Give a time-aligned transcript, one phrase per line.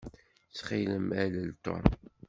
[0.49, 1.83] Ttxil-m, alel Tom.